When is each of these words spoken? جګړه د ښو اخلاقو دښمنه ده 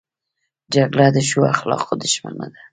جګړه 0.73 1.07
د 1.15 1.17
ښو 1.27 1.41
اخلاقو 1.53 1.93
دښمنه 2.03 2.45
ده 2.53 2.61